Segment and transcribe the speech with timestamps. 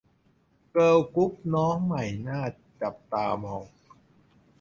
[0.71, 2.41] เกิร์ลกรุ๊ปน้องใหม่น่า
[2.81, 3.63] จับตามอง